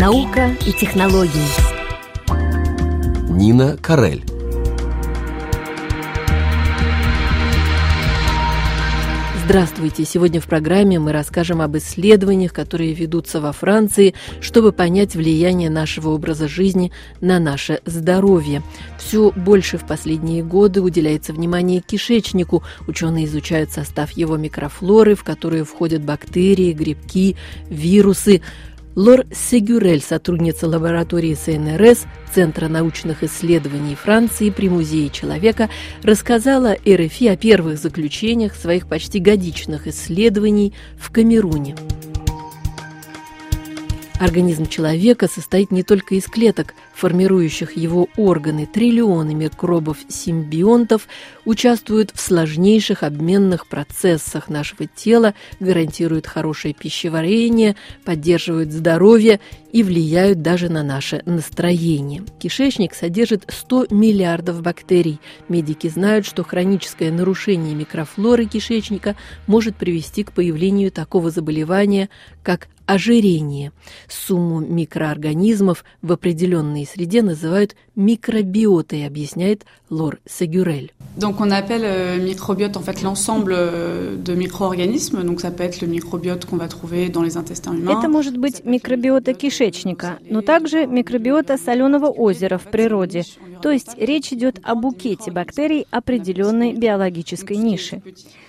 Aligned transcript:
Наука 0.00 0.56
и 0.64 0.72
технологии. 0.72 1.30
Нина 3.28 3.76
Карель. 3.76 4.24
Здравствуйте! 9.44 10.04
Сегодня 10.04 10.40
в 10.40 10.46
программе 10.46 11.00
мы 11.00 11.10
расскажем 11.10 11.60
об 11.60 11.76
исследованиях, 11.76 12.52
которые 12.52 12.94
ведутся 12.94 13.40
во 13.40 13.52
Франции, 13.52 14.14
чтобы 14.40 14.70
понять 14.70 15.16
влияние 15.16 15.68
нашего 15.68 16.10
образа 16.10 16.46
жизни 16.46 16.92
на 17.20 17.40
наше 17.40 17.80
здоровье. 17.84 18.62
Все 18.96 19.32
больше 19.32 19.76
в 19.76 19.86
последние 19.86 20.44
годы 20.44 20.80
уделяется 20.80 21.32
внимание 21.32 21.80
кишечнику. 21.80 22.62
Ученые 22.86 23.24
изучают 23.24 23.72
состав 23.72 24.12
его 24.12 24.36
микрофлоры, 24.36 25.16
в 25.16 25.24
которые 25.24 25.64
входят 25.64 26.02
бактерии, 26.02 26.72
грибки, 26.72 27.36
вирусы. 27.68 28.42
Лор 28.96 29.24
Сегюрель, 29.32 30.02
сотрудница 30.02 30.66
лаборатории 30.66 31.34
СНРС 31.34 32.06
Центра 32.34 32.66
научных 32.66 33.22
исследований 33.22 33.94
Франции 33.94 34.50
при 34.50 34.68
Музее 34.68 35.10
человека, 35.10 35.70
рассказала 36.02 36.74
РФИ 36.74 37.28
о 37.28 37.36
первых 37.36 37.78
заключениях 37.78 38.56
своих 38.56 38.88
почти 38.88 39.20
годичных 39.20 39.86
исследований 39.86 40.74
в 40.98 41.12
Камеруне. 41.12 41.76
Организм 44.18 44.66
человека 44.66 45.28
состоит 45.28 45.70
не 45.70 45.84
только 45.84 46.16
из 46.16 46.24
клеток, 46.24 46.74
формирующих 47.00 47.78
его 47.78 48.08
органы. 48.18 48.66
Триллионы 48.66 49.34
микробов-симбионтов 49.34 51.08
участвуют 51.46 52.10
в 52.14 52.20
сложнейших 52.20 53.02
обменных 53.02 53.66
процессах 53.66 54.50
нашего 54.50 54.86
тела, 54.86 55.34
гарантируют 55.60 56.26
хорошее 56.26 56.74
пищеварение, 56.74 57.76
поддерживают 58.04 58.70
здоровье 58.70 59.40
и 59.72 59.82
влияют 59.82 60.42
даже 60.42 60.68
на 60.68 60.82
наше 60.82 61.22
настроение. 61.24 62.22
Кишечник 62.38 62.94
содержит 62.94 63.44
100 63.48 63.86
миллиардов 63.90 64.60
бактерий. 64.60 65.20
Медики 65.48 65.88
знают, 65.88 66.26
что 66.26 66.44
хроническое 66.44 67.10
нарушение 67.10 67.74
микрофлоры 67.74 68.44
кишечника 68.44 69.16
может 69.46 69.74
привести 69.76 70.22
к 70.22 70.32
появлению 70.32 70.92
такого 70.92 71.30
заболевания, 71.30 72.10
как 72.42 72.68
ожирение. 72.90 73.70
Сумму 74.08 74.58
микроорганизмов 74.58 75.84
в 76.02 76.12
определенной 76.12 76.86
среде 76.90 77.22
называют 77.22 77.74
микробиотой, 77.96 79.06
объясняет 79.06 79.64
Лор 79.90 80.18
Сегюрель. 80.26 80.92
Donc 81.16 81.40
on 81.40 81.50
appelle 81.50 81.84
euh, 81.84 82.18
microbiote 82.18 82.76
en 82.76 82.80
fait 82.80 83.02
l'ensemble 83.02 83.52
euh, 83.56 84.16
de 84.16 84.34
micro-organismes. 84.34 85.22
Donc 85.24 85.40
ça 85.40 85.50
peut 85.50 85.64
être 85.64 85.80
le 85.80 85.88
microbiote 85.88 86.44
qu'on 86.46 86.56
va 86.56 86.68
trouver 86.68 87.08
dans 87.08 87.22
les 87.22 87.36
intestins 87.36 87.74
humains. 87.74 87.98
Это 87.98 88.08
может 88.08 88.36
быть 88.36 88.64
микробиота 88.64 89.32
кишечника, 89.34 90.18
но 90.28 90.40
также 90.42 90.86
микробиота 90.86 91.56
соленого 91.58 92.06
озера 92.06 92.58
в 92.58 92.70
природе. 92.70 93.24
То 93.62 93.70
есть 93.70 93.96
речь 93.98 94.32
идет 94.32 94.60
о 94.62 94.74
букете 94.74 95.30
бактерий 95.30 95.86
определенной 95.90 96.72
биологической 96.72 97.56
ниши. 97.56 98.02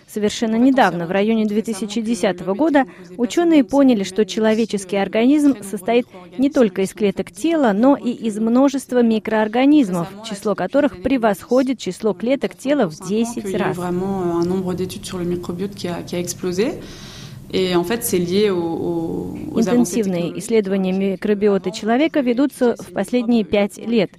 Совершенно 0.07 0.57
недавно, 0.57 1.05
в 1.05 1.11
районе 1.11 1.45
2010 1.45 2.41
года, 2.41 2.85
ученые 3.17 3.63
поняли, 3.63 4.03
что 4.03 4.25
человеческий 4.25 4.97
организм 4.97 5.55
состоит 5.63 6.05
не 6.37 6.49
только 6.49 6.81
из 6.81 6.93
клеток 6.93 7.31
тела, 7.31 7.71
но 7.73 7.95
и 7.95 8.11
из 8.11 8.37
множества 8.37 9.01
микроорганизмов, 9.01 10.09
число 10.29 10.53
которых 10.53 11.01
превосходит 11.01 11.79
число 11.79 12.13
клеток 12.13 12.57
тела 12.57 12.89
в 12.89 13.07
10 13.07 13.55
раз. 13.55 13.77
Интенсивные 19.53 20.39
исследования 20.39 20.93
микробиоты 20.93 21.71
человека 21.71 22.21
ведутся 22.21 22.75
в 22.79 22.93
последние 22.93 23.43
пять 23.43 23.77
лет. 23.77 24.11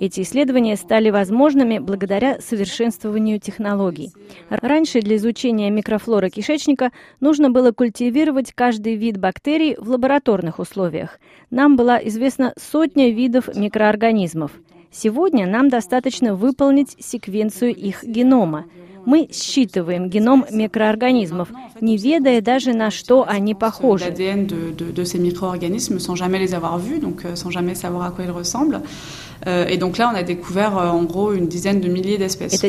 Эти 0.00 0.22
исследования 0.22 0.76
стали 0.76 1.10
возможными 1.10 1.78
благодаря 1.78 2.40
совершенствованию 2.40 3.40
технологий. 3.40 4.12
Раньше 4.48 5.02
для 5.02 5.16
изучения 5.16 5.70
микрофлоры 5.70 6.30
кишечника 6.30 6.90
нужно 7.20 7.50
было 7.50 7.72
культивировать 7.72 8.52
каждый 8.54 8.94
вид 8.94 9.18
бактерий 9.18 9.76
в 9.76 9.90
лабораторных 9.90 10.58
условиях. 10.58 11.20
Нам 11.50 11.76
была 11.76 11.98
известна 11.98 12.54
сотня 12.58 13.10
видов 13.10 13.54
микроорганизмов. 13.54 14.52
Сегодня 14.90 15.46
нам 15.46 15.68
достаточно 15.68 16.34
выполнить 16.34 16.96
секвенцию 16.98 17.74
их 17.74 18.02
генома– 18.02 18.64
мы 19.08 19.28
считываем 19.32 20.10
геном 20.10 20.44
микроорганизмов, 20.50 21.48
не 21.80 21.96
ведая 21.96 22.42
даже 22.42 22.74
на 22.74 22.90
что 22.90 23.24
они 23.26 23.54
похожи. 23.54 24.04
Эта 24.04 24.22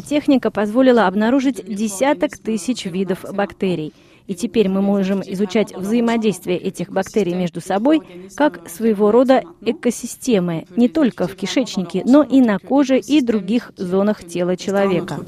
техника 0.02 0.50
позволила 0.50 1.08
обнаружить 1.08 1.62
десяток 1.68 2.38
тысяч 2.38 2.86
видов 2.86 3.26
бактерий. 3.34 3.92
И 4.30 4.36
теперь 4.36 4.70
мы 4.70 4.84
можем 4.84 5.24
изучать 5.26 5.76
взаимодействие 5.76 6.60
этих 6.60 6.92
бактерий 6.92 7.34
между 7.34 7.62
собой 7.62 8.00
как 8.36 8.70
своего 8.70 9.10
рода 9.10 9.42
экосистемы, 9.62 10.68
не 10.76 10.88
только 10.88 11.28
в 11.28 11.36
кишечнике, 11.36 12.04
но 12.06 12.22
и 12.22 12.40
на 12.40 12.60
коже 12.60 13.00
и 13.00 13.22
других 13.22 13.72
зонах 13.76 14.24
тела 14.24 14.56
человека. 14.56 15.26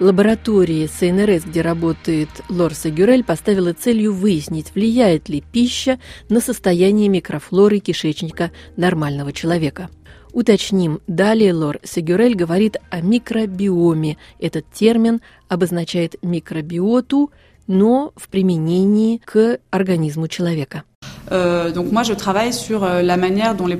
Лаборатория 0.00 0.86
СНРС, 0.86 1.44
где 1.44 1.62
работает 1.62 2.28
Лорса 2.50 2.90
Гюрель, 2.90 3.24
поставила 3.24 3.72
целью 3.72 4.12
выяснить, 4.12 4.74
влияет 4.74 5.30
ли 5.30 5.40
пища 5.40 5.98
на 6.28 6.40
состояние 6.40 7.08
микрофлоры 7.08 7.78
кишечника 7.78 8.50
нормального 8.76 9.32
человека. 9.32 9.88
Уточним, 10.32 11.00
далее 11.06 11.52
Лор 11.52 11.78
Сегюрель 11.84 12.34
говорит 12.34 12.78
о 12.90 13.02
микробиоме. 13.02 14.16
Этот 14.40 14.64
термин 14.72 15.20
обозначает 15.48 16.16
микробиоту, 16.22 17.30
но 17.66 18.12
в 18.16 18.28
применении 18.28 19.20
к 19.22 19.58
организму 19.70 20.28
человека. 20.28 20.84
Euh, 21.28 21.72
euh, 21.72 21.92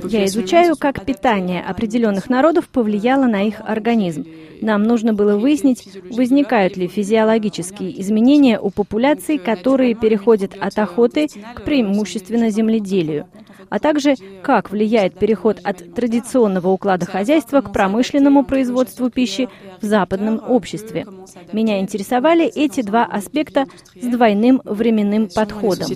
Я 0.09 0.25
изучаю, 0.25 0.75
как 0.77 1.05
питание 1.05 1.61
определенных 1.61 2.29
народов 2.29 2.67
повлияло 2.69 3.25
на 3.25 3.43
их 3.47 3.55
организм. 3.65 4.25
Нам 4.61 4.83
нужно 4.83 5.13
было 5.13 5.37
выяснить, 5.37 5.87
возникают 6.09 6.77
ли 6.77 6.87
физиологические 6.87 7.99
изменения 8.01 8.59
у 8.59 8.69
популяций, 8.69 9.37
которые 9.37 9.93
переходят 9.93 10.53
от 10.59 10.77
охоты 10.79 11.27
к 11.55 11.63
преимущественно 11.63 12.49
земледелию 12.49 13.27
а 13.73 13.79
также 13.79 14.15
как 14.43 14.69
влияет 14.69 15.17
переход 15.17 15.59
от 15.63 15.95
традиционного 15.95 16.67
уклада 16.67 17.07
хозяйства 17.07 17.61
к 17.61 17.73
промышленному 17.73 18.45
производству 18.45 19.09
пищи 19.09 19.49
в 19.81 19.85
западном 19.85 20.39
обществе. 20.47 21.07
Меня 21.53 21.79
интересовали 21.79 22.45
эти 22.45 22.81
два 22.81 23.03
аспекта 23.03 23.65
с 23.99 24.05
двойным 24.05 24.61
временным 24.63 25.27
подходом. 25.27 25.87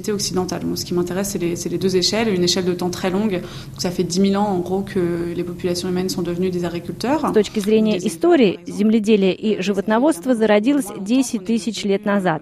С 7.29 7.33
точки 7.35 7.59
зрения 7.59 7.99
истории, 7.99 8.59
земледелие 8.65 9.35
и 9.35 9.61
животноводство 9.61 10.33
зародилось 10.33 10.88
10 10.99 11.45
тысяч 11.45 11.83
лет 11.83 12.05
назад. 12.05 12.41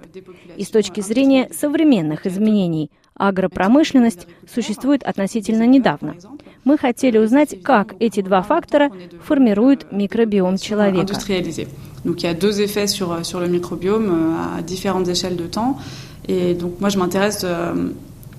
И 0.55 0.63
с 0.63 0.69
точки 0.69 1.01
зрения 1.01 1.49
современных 1.51 2.25
изменений– 2.25 2.89
агропромышленность 3.17 4.27
существует 4.51 5.03
относительно 5.03 5.65
недавно. 5.65 6.15
Мы 6.63 6.77
хотели 6.77 7.17
узнать, 7.17 7.61
как 7.63 7.95
эти 7.99 8.21
два 8.21 8.41
фактора 8.41 8.89
формируют 9.23 9.91
микробиом 9.91 10.57
человека. 10.57 11.13
Donc 12.05 12.21
il 12.21 12.27
y 12.27 12.29
a 12.29 12.35
deux 12.35 12.61
effets 12.61 12.85
sur, 12.85 13.25
sur 13.25 13.39
le 13.39 13.47
microbiome 13.47 14.11
euh, 14.11 14.59
à 14.59 14.61
différentes 14.61 15.07
échelles 15.07 15.35
de 15.35 15.47
temps. 15.47 15.79
Et 16.27 16.53
donc 16.53 16.79
moi 16.79 16.89
je 16.89 16.99
m'intéresse 16.99 17.41
euh, 17.43 17.89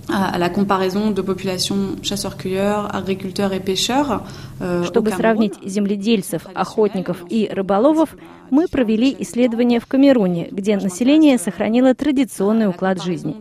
à 0.09 0.39
la 0.39 0.49
comparaison 0.49 1.11
de 1.11 1.23
populations 1.23 1.97
chasseurs-cueilleurs, 2.03 2.95
agriculteurs 2.95 3.53
et 3.53 3.61
pêcheurs. 3.61 4.23
Euh, 4.61 4.85
Чтобы 4.85 5.11
сравнить 5.11 5.55
земледельцев, 5.65 6.43
охотников 6.55 7.25
и 7.29 7.49
рыболовов, 7.53 8.17
мы 8.51 8.69
провели 8.69 9.15
исследование 9.19 9.81
в 9.81 9.87
Камеруне, 9.87 10.49
где 10.51 10.77
население 10.77 11.39
сохранило 11.39 11.95
традиционный 11.95 12.69
уклад 12.69 13.03
жизни. 13.03 13.37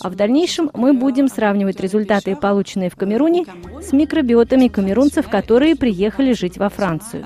А 0.00 0.08
в 0.08 0.14
дальнейшем 0.14 0.70
мы 0.74 0.92
будем 0.92 1.28
сравнивать 1.28 1.80
результаты, 1.80 2.36
полученные 2.36 2.90
в 2.90 2.96
Камеруне, 2.96 3.44
с 3.82 3.92
микробиотами 3.92 4.68
камерунцев, 4.68 5.28
которые 5.28 5.76
приехали 5.76 6.32
жить 6.32 6.56
во 6.58 6.68
Францию. 6.68 7.24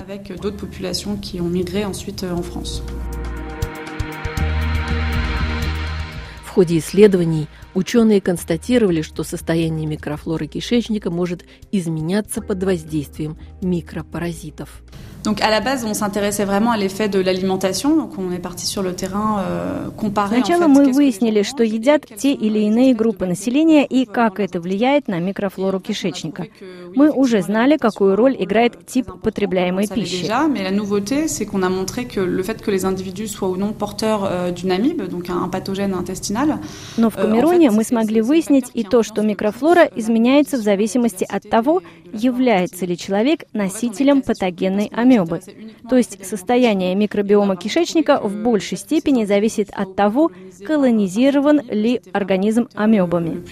Ходе 6.59 6.79
исследований 6.79 7.47
Ученые 7.75 8.21
констатировали, 8.21 9.03
что 9.03 9.23
состояние 9.23 9.87
микрофлоры 9.87 10.49
кишечника 10.49 11.09
может 11.09 11.45
изменяться 11.71 12.43
под 12.43 12.65
воздействием 12.65 13.39
микропаразитов. 13.63 14.83
Donc 15.29 15.43
à 15.43 15.51
la 15.51 15.61
base, 15.61 15.85
on 15.85 15.93
s'intéressait 15.93 16.47
vraiment 16.47 16.71
à 16.71 16.79
l'effet 16.79 17.09
de 17.11 17.21
l'alimentation. 17.21 17.95
Donc 17.95 18.13
on 18.19 18.33
est 18.33 18.39
parti 18.39 18.67
sur 18.67 18.83
le 18.83 18.95
terrain 18.95 19.31
euh, 19.41 19.91
comparer. 19.95 20.37
Сначала 20.37 20.65
en 20.65 20.75
fait, 20.75 20.87
мы 20.87 20.93
выяснили, 20.93 21.43
что 21.43 21.63
едят 21.63 22.07
те 22.17 22.33
или 22.33 22.61
иные 22.61 22.95
группы 22.95 23.27
населения 23.27 23.85
и 23.85 24.07
как 24.07 24.41
это 24.41 24.59
влияет 24.59 25.07
на 25.07 25.19
микрофлору 25.21 25.81
кишечника. 25.81 26.47
Мы 26.95 27.11
уже 27.11 27.43
знали, 27.43 27.77
какую 27.77 28.17
роль 28.17 28.37
играет 28.39 28.87
тип 28.87 29.07
потребляемой 29.23 29.87
пищи. 29.87 30.25
mais 30.49 30.63
la 30.63 30.71
nouveauté, 30.71 31.29
c'est 31.29 31.45
qu'on 31.45 31.63
a 31.63 31.69
montré 31.69 32.07
que 32.07 32.21
le 32.21 32.43
fait 32.43 32.63
que 32.63 32.71
les 32.71 32.87
individus 32.87 33.29
soient 33.29 33.51
ou 33.51 33.57
non 33.59 33.75
porteurs 33.75 34.25
euh, 34.25 34.51
d'une 34.51 34.73
amibe, 34.73 35.03
donc 35.09 35.29
un, 35.29 35.47
pathogène 35.49 35.93
intestinal, 35.93 36.59
Но 36.97 37.11
в 37.11 37.19
Э, 37.19 37.23
Камеруне 37.23 37.71
мы 37.71 37.85
смогли 37.85 38.23
выяснить 38.23 38.71
и 38.73 38.83
то, 38.83 39.03
что 39.03 39.21
микрофлора 39.21 39.85
изменяется 39.95 40.57
в 40.57 40.63
зависимости 40.63 41.27
от 41.29 41.43
того. 41.51 41.83
Является 42.13 42.87
ли 42.87 42.97
человек 42.97 43.45
носителем 43.53 44.23
патогенной 44.23 44.91
амебы. 44.93 45.41
То 45.89 45.97
есть 45.97 46.25
состояние 46.27 46.95
микробиома 46.95 47.57
кишечника 47.57 48.21
в 48.21 48.35
большей 48.43 48.79
степени 48.79 49.25
зависит 49.25 49.71
от 49.73 49.97
того, 49.97 50.31
колонизирован 50.67 51.61
ли 51.69 52.01
организм 52.13 52.69
амебами. 52.75 53.43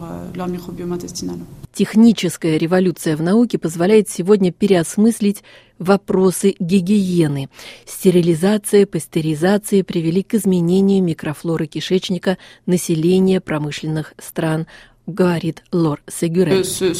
euh. 0.00 1.64
Техническая 1.72 2.56
революция 2.56 3.16
в 3.16 3.22
науке 3.22 3.58
позволяет 3.58 4.08
сегодня 4.08 4.52
переосмыслить 4.52 5.42
вопросы 5.78 6.54
гигиены. 6.60 7.48
Стерилизация, 7.84 8.86
пастеризация 8.86 9.82
привели 9.82 10.22
к 10.22 10.34
изменению 10.34 11.02
микрофлоры 11.02 11.66
кишечника 11.66 12.38
населения 12.66 13.40
промышленных 13.40 14.14
стран, 14.18 14.66
говорит 15.06 15.62
Лор 15.72 16.00
Euh, 16.06 16.94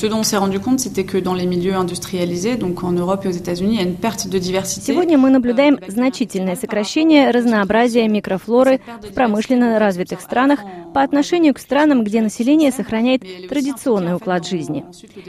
de 4.31 4.39
diversité. 4.39 4.93
Сегодня 4.93 5.19
мы 5.19 5.31
наблюдаем 5.31 5.79
значительное 5.89 6.57
сокращение 6.57 7.31
разнообразия 7.31 8.07
микрофлоры 8.09 8.81
в 9.03 9.15
промышленно 9.15 9.79
развитых 9.79 10.21
странах 10.21 10.61
по 10.93 11.03
отношению 11.03 11.55
к 11.55 11.59
странам, 11.59 12.05
где 12.05 12.21
население 12.21 12.73
сохраняет 12.73 13.23
традиционный 13.49 14.15
уклад 14.15 14.47
жизни. 14.47 14.85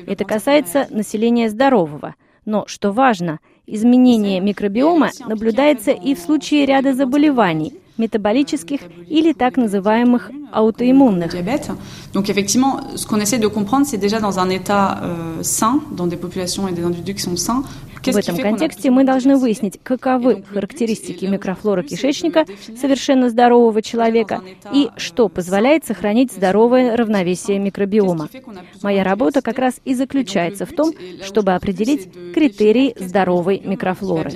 Это 0.05 0.25
касается 0.25 0.87
населения 0.89 1.49
здорового. 1.49 2.15
Но, 2.45 2.65
что 2.67 2.91
важно, 2.91 3.39
изменение 3.65 4.39
микробиома 4.39 5.09
наблюдается 5.27 5.91
и 5.91 6.13
в 6.13 6.19
случае 6.19 6.65
ряда 6.65 6.93
заболеваний, 6.93 7.73
метаболических 7.97 8.81
или 9.09 9.33
так 9.33 9.57
называемых 9.57 10.31
аутоиммунных. 10.51 11.33
Donc 12.13 12.29
effectivement, 12.29 12.79
ce 12.95 13.05
qu'on 13.05 13.19
essaie 13.19 13.39
de 13.39 13.47
comprendre, 13.47 13.85
c'est 13.85 13.97
déjà 13.97 14.19
dans 14.19 14.39
un 14.39 14.49
état 14.49 15.01
euh, 15.03 15.43
sain, 15.43 15.79
dans 15.91 16.07
des 16.07 16.17
populations 16.17 16.67
et 16.67 16.71
des 16.71 16.83
individus 16.83 17.15
qui 17.15 17.21
sont 17.21 17.35
sains. 17.35 17.63
В 18.05 18.17
этом 18.17 18.37
контексте 18.37 18.91
мы 18.91 19.03
должны 19.03 19.37
выяснить, 19.37 19.79
каковы 19.81 20.43
характеристики 20.43 21.25
микрофлоры 21.25 21.83
кишечника 21.83 22.45
совершенно 22.79 23.29
здорового 23.29 23.81
человека 23.81 24.41
и 24.73 24.89
что 24.97 25.29
позволяет 25.29 25.85
сохранить 25.85 26.31
здоровое 26.31 26.95
равновесие 26.95 27.59
микробиома. 27.59 28.29
Моя 28.81 29.03
работа 29.03 29.41
как 29.41 29.59
раз 29.59 29.75
и 29.85 29.93
заключается 29.93 30.65
в 30.65 30.71
том, 30.71 30.93
чтобы 31.23 31.53
определить 31.53 32.09
критерии 32.33 32.95
здоровой 32.99 33.61
микрофлоры. 33.63 34.31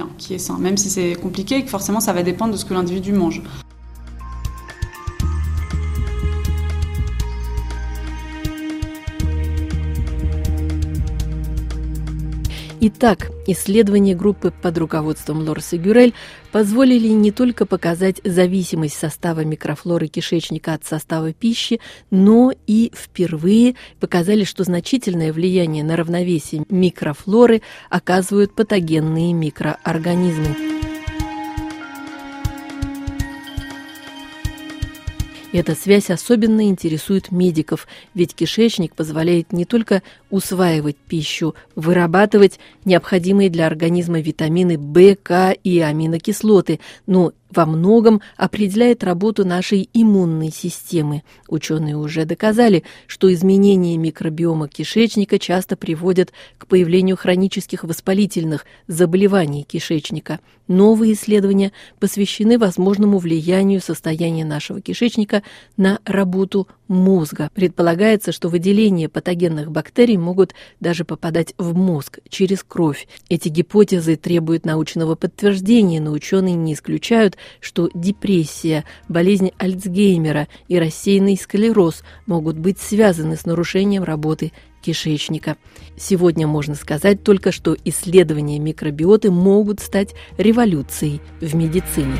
Итак, 12.81 13.29
исследования 13.45 14.15
группы 14.15 14.51
под 14.51 14.77
руководством 14.77 15.39
Лорса 15.39 15.77
Гюрель 15.77 16.13
позволили 16.53 17.09
не 17.09 17.29
только 17.31 17.65
показать 17.65 18.21
зависимость 18.23 18.97
состава 18.97 19.41
микрофлоры 19.41 20.07
кишечника 20.07 20.75
от 20.75 20.85
состава 20.85 21.33
пищи, 21.33 21.81
но 22.09 22.53
и 22.67 22.93
впервые 22.95 23.75
показали, 23.99 24.45
что 24.45 24.63
значительное 24.63 25.33
влияние 25.33 25.83
на 25.83 25.97
равновесие 25.97 26.63
микрофлоры 26.69 27.63
оказывают 27.89 28.55
патогенные 28.55 29.33
микроорганизмы. 29.33 30.88
Эта 35.51 35.73
связь 35.73 36.11
особенно 36.11 36.67
интересует 36.67 37.31
медиков, 37.31 37.87
ведь 38.13 38.35
кишечник 38.35 38.93
позволяет 38.93 39.51
не 39.51 39.65
только 39.65 40.03
усваивать 40.29 40.95
пищу, 40.95 41.55
вырабатывать 41.75 42.59
необходимые 42.85 43.49
для 43.49 43.65
организма 43.65 44.19
витамины 44.19 44.77
В, 44.77 45.15
К 45.15 45.51
и 45.63 45.79
аминокислоты, 45.79 46.79
но 47.07 47.33
во 47.49 47.65
многом 47.65 48.21
определяет 48.37 49.03
работу 49.03 49.45
нашей 49.45 49.89
иммунной 49.93 50.51
системы. 50.51 51.23
Ученые 51.47 51.97
уже 51.97 52.25
доказали, 52.25 52.83
что 53.07 53.33
изменения 53.33 53.97
микробиома 53.97 54.67
кишечника 54.67 55.39
часто 55.39 55.75
приводят 55.75 56.31
к 56.57 56.67
появлению 56.67 57.17
хронических 57.17 57.83
воспалительных 57.83 58.65
заболеваний 58.87 59.63
кишечника. 59.63 60.39
Новые 60.67 61.13
исследования 61.13 61.71
посвящены 61.99 62.59
возможному 62.59 63.17
влиянию 63.17 63.81
состояния 63.81 64.45
нашего 64.45 64.81
кишечника 64.81 65.38
на 65.77 65.99
работу 66.05 66.67
мозга. 66.87 67.49
Предполагается, 67.53 68.31
что 68.31 68.49
выделения 68.49 69.09
патогенных 69.09 69.71
бактерий 69.71 70.17
могут 70.17 70.53
даже 70.79 71.05
попадать 71.05 71.53
в 71.57 71.75
мозг 71.75 72.19
через 72.27 72.63
кровь. 72.63 73.07
Эти 73.29 73.49
гипотезы 73.49 74.15
требуют 74.15 74.65
научного 74.65 75.15
подтверждения, 75.15 76.01
но 76.01 76.11
ученые 76.11 76.55
не 76.55 76.73
исключают, 76.73 77.37
что 77.59 77.89
депрессия, 77.93 78.85
болезнь 79.07 79.51
Альцгеймера 79.57 80.47
и 80.67 80.79
рассеянный 80.79 81.37
склероз 81.37 82.03
могут 82.25 82.57
быть 82.57 82.79
связаны 82.79 83.37
с 83.37 83.45
нарушением 83.45 84.03
работы 84.03 84.51
кишечника. 84.81 85.57
Сегодня 85.97 86.47
можно 86.47 86.75
сказать 86.75 87.23
только, 87.23 87.51
что 87.51 87.75
исследования 87.85 88.59
микробиоты 88.59 89.31
могут 89.31 89.79
стать 89.79 90.15
революцией 90.37 91.21
в 91.41 91.55
медицине. 91.55 92.15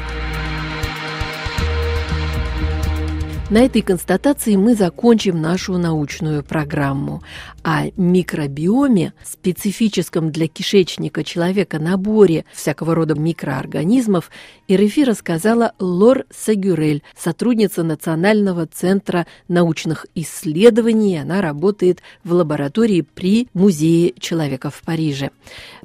На 3.49 3.65
этой 3.65 3.81
констатации 3.81 4.55
мы 4.55 4.75
закончим 4.75 5.41
нашу 5.41 5.79
научную 5.79 6.43
программу. 6.43 7.23
О 7.63 7.85
микробиоме, 7.97 9.13
специфическом 9.25 10.31
для 10.31 10.47
кишечника 10.47 11.23
человека 11.23 11.79
наборе 11.79 12.45
всякого 12.53 12.93
рода 12.93 13.15
микроорганизмов, 13.15 14.29
РФИ 14.71 15.03
рассказала 15.03 15.73
Лор 15.79 16.25
Сагюрель, 16.29 17.01
сотрудница 17.17 17.81
Национального 17.81 18.67
центра 18.67 19.25
научных 19.47 20.05
исследований. 20.13 21.17
Она 21.17 21.41
работает 21.41 22.03
в 22.23 22.33
лаборатории 22.33 23.01
при 23.01 23.47
Музее 23.55 24.13
человека 24.19 24.69
в 24.69 24.79
Париже. 24.83 25.31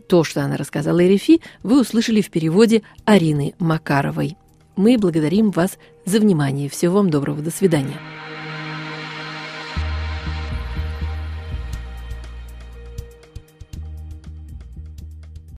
То, 0.07 0.23
что 0.23 0.43
она 0.43 0.59
рассказала 0.59 1.01
РФИ, 1.03 1.41
вы 1.63 1.81
услышали 1.81 2.21
в 2.21 2.29
переводе 2.29 2.83
Арины 3.07 3.55
Макаровой. 3.59 4.37
Мы 4.77 4.99
благодарим 4.99 5.51
вас 5.51 5.79
за 6.05 6.19
внимание. 6.19 6.69
Всего 6.69 6.97
вам 6.97 7.11
доброго. 7.11 7.43
До 7.43 7.51
свидания. 7.51 7.99